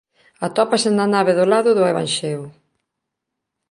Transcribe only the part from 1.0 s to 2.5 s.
nave do lado do evanxeo.